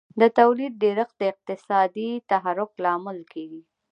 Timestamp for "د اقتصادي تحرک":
1.19-2.71